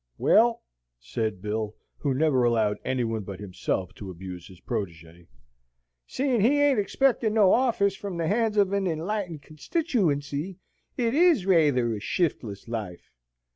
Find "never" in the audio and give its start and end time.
2.15-2.43